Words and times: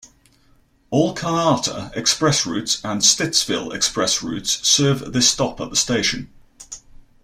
All 0.89 1.13
Kanata 1.13 1.95
express 1.95 2.43
routes 2.47 2.83
and 2.83 3.01
Stittsville 3.03 3.71
express 3.71 4.23
routes 4.23 4.67
serve 4.67 5.13
this 5.13 5.29
stop 5.29 5.61
at 5.61 5.69
the 5.69 5.75
station. 5.75 6.31